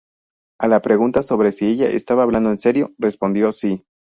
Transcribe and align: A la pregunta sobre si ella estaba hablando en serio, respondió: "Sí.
A 0.59 0.67
la 0.67 0.81
pregunta 0.81 1.21
sobre 1.21 1.51
si 1.51 1.67
ella 1.67 1.85
estaba 1.85 2.23
hablando 2.23 2.49
en 2.49 2.57
serio, 2.57 2.91
respondió: 2.97 3.53
"Sí. 3.53 3.85